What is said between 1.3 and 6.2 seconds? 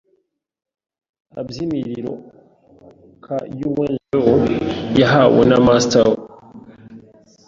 Abyinirriro ka Yuen Lo yahawe na Master we